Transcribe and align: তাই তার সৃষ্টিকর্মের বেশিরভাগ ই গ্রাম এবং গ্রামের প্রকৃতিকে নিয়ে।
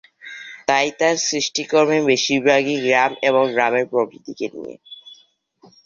তাই 0.67 0.87
তার 0.99 1.15
সৃষ্টিকর্মের 1.27 2.01
বেশিরভাগ 2.05 2.63
ই 2.67 2.77
গ্রাম 2.85 3.11
এবং 3.21 3.43
গ্রামের 3.53 3.85
প্রকৃতিকে 3.91 4.47
নিয়ে। 4.53 4.75